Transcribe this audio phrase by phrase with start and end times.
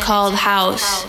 [0.00, 1.06] called house.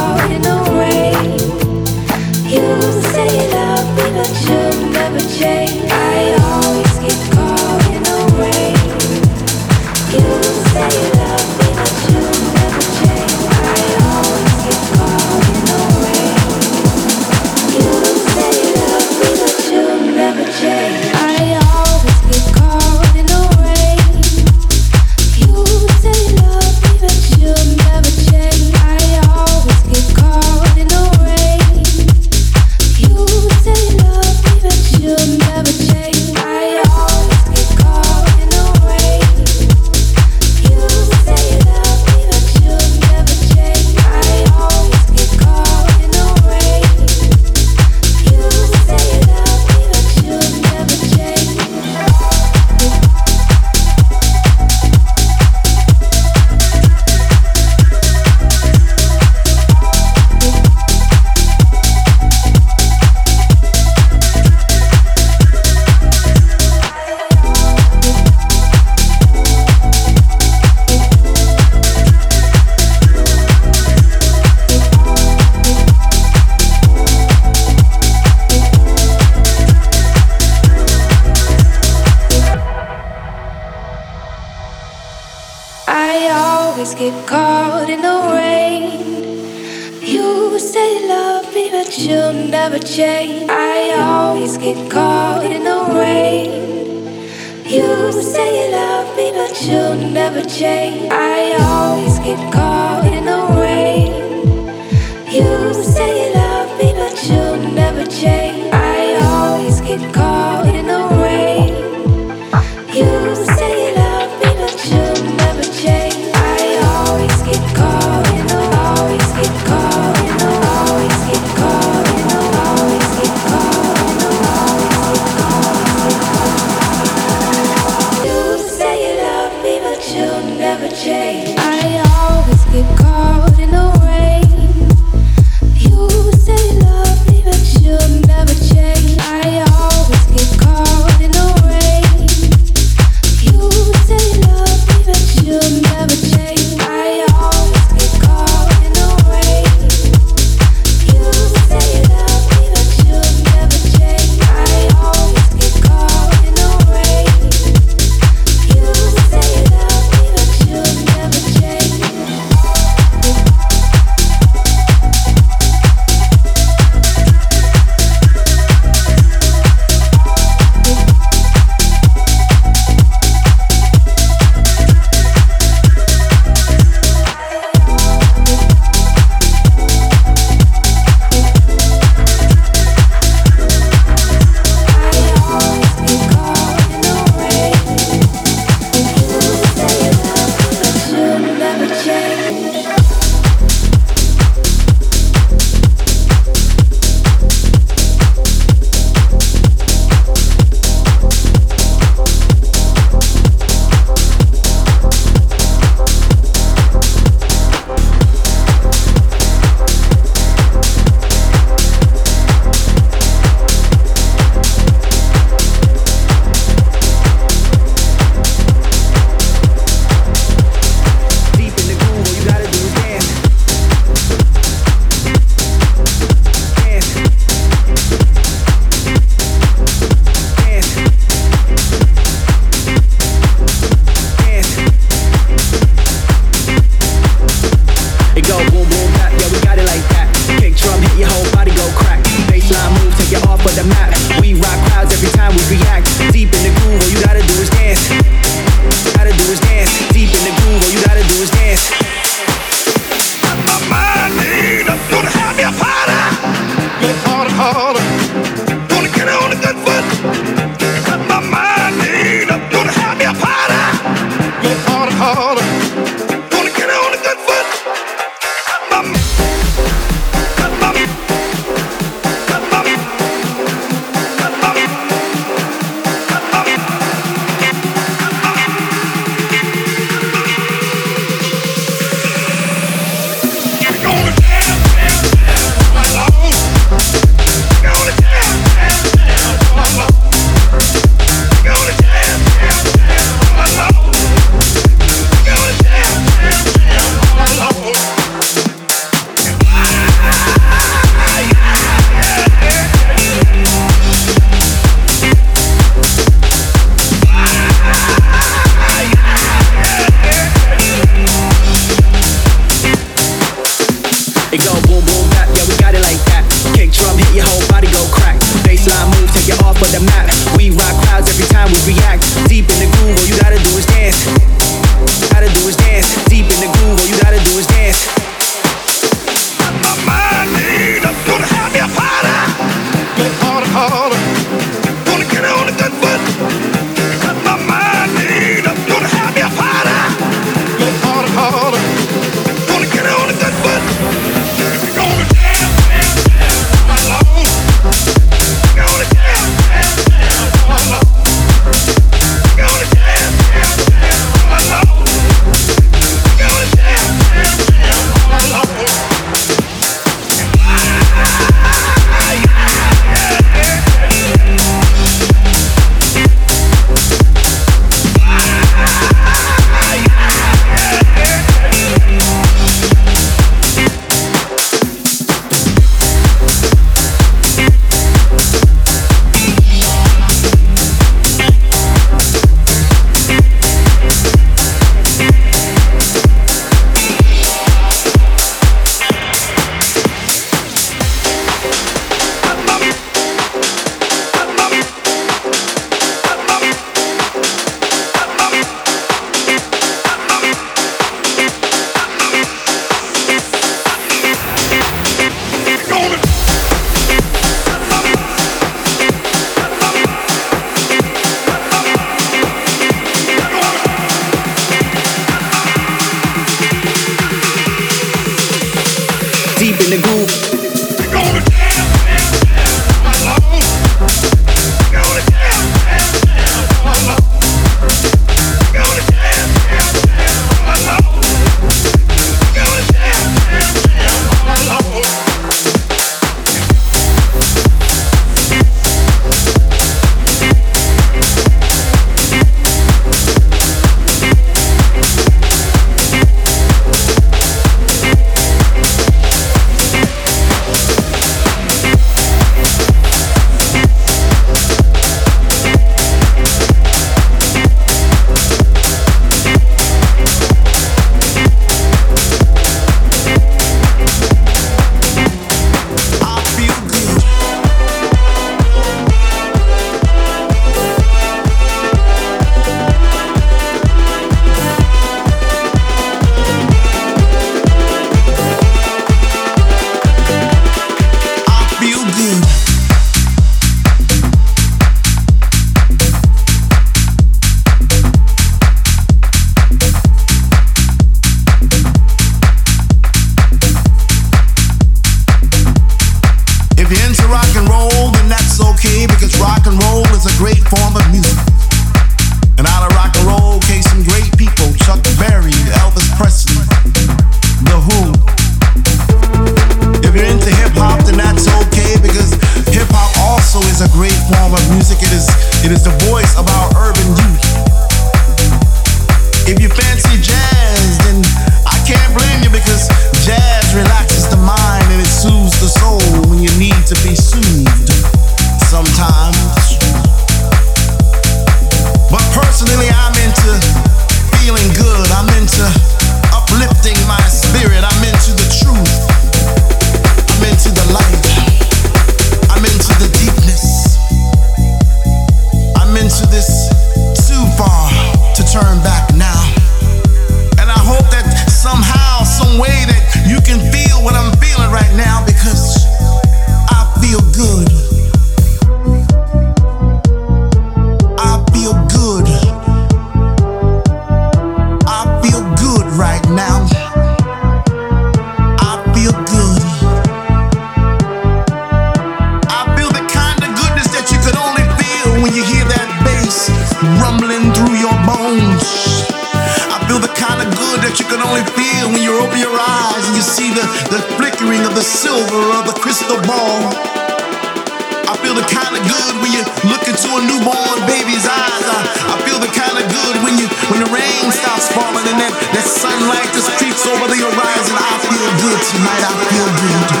[588.61, 591.65] kind of good when you look into a newborn baby's eyes.
[591.65, 595.17] I, I feel the kind of good when you when the rain stops falling and
[595.17, 597.75] that, that sunlight just creeps over the horizon.
[597.77, 599.03] I feel good tonight.
[599.03, 600.00] I feel good.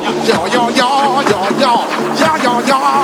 [0.00, 0.82] 呀呀呀
[1.22, 3.01] 呀呀呀呀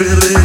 [0.00, 0.39] feeling.